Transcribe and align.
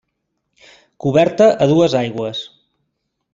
Coberta 1.05 1.49
a 1.51 1.67
dues 1.73 1.97
aigües. 2.01 2.41